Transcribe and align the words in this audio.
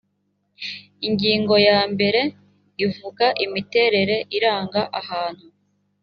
ingingo 1.07 1.53
y 1.65 1.69
mbere 1.93 2.21
ivuga 2.85 3.25
imiterere 3.45 4.15
iranga 4.37 4.81
ahantu 4.99 5.45